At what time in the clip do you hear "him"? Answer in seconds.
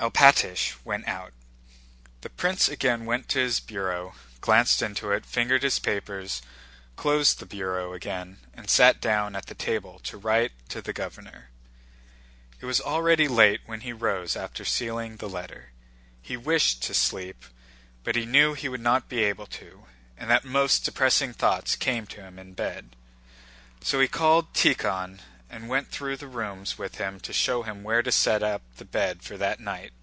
22.22-22.38, 26.96-27.18, 27.62-27.82